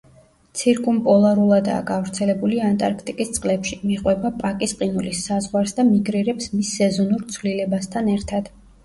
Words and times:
ცირკუმპოლარულადაა 0.59 1.83
გავრცელებული 1.89 2.61
ანტარქტიკის 2.67 3.29
წყლებში; 3.35 3.77
მიჰყვება 3.89 4.31
პაკის 4.39 4.73
ყინულის 4.79 5.21
საზღვარს 5.29 5.75
და 5.81 5.85
მიგრირებს 5.91 6.49
მის 6.55 6.73
სეზონურ 6.79 7.27
ცვლილებასთან 7.37 8.11
ერთად. 8.17 8.51